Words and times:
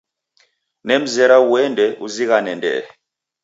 Nemreza 0.87 1.35
uende 1.51 1.85
uzighane 2.05 2.51
ndee. 2.59 2.83